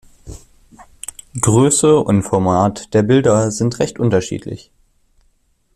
Größe 1.39 1.99
und 1.99 2.23
Format 2.23 2.91
der 2.95 3.03
Bilder 3.03 3.51
sind 3.51 3.77
recht 3.77 3.99
unterschiedlich. 3.99 4.71